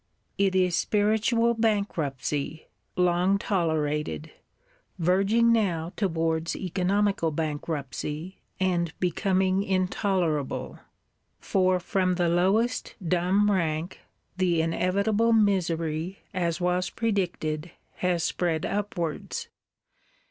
It 0.39 0.55
is 0.55 0.75
Spiritual 0.75 1.53
Bankruptcy, 1.53 2.65
long 2.95 3.37
tolerated; 3.37 4.31
verging 4.97 5.51
now 5.53 5.93
towards 5.95 6.55
Economical 6.55 7.29
Bankruptcy, 7.29 8.39
and 8.59 8.99
become 8.99 9.43
intolerable. 9.43 10.79
For 11.39 11.79
from 11.79 12.15
the 12.15 12.29
lowest 12.29 12.95
dumb 13.07 13.51
rank, 13.51 13.99
the 14.37 14.63
inevitable 14.63 15.33
misery, 15.33 16.17
as 16.33 16.59
was 16.59 16.89
predicted, 16.89 17.69
has 17.97 18.23
spread 18.23 18.65
upwards. 18.65 19.49